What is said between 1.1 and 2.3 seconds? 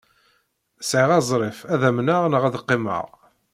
azref ad amneɣ